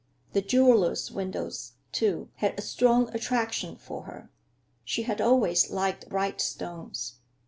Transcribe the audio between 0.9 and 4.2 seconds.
windows, too, had a strong attraction for